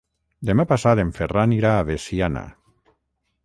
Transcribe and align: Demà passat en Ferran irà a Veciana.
Demà 0.49 0.63
passat 0.71 1.01
en 1.03 1.11
Ferran 1.19 1.55
irà 1.59 1.73
a 1.73 1.85
Veciana. 1.93 2.45